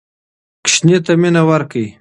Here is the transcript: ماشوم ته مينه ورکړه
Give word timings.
ماشوم 0.61 0.87
ته 1.05 1.11
مينه 1.21 1.41
ورکړه 1.49 1.85